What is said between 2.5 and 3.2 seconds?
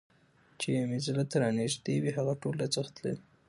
راڅخه تللي